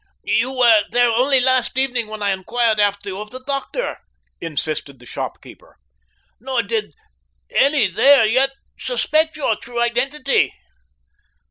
[0.25, 3.99] "You were there only last evening when I inquired after you of the doctor,"
[4.39, 5.77] insisted the shopkeeper,
[6.39, 6.95] "nor did
[7.51, 10.53] any there yet suspect your true identity."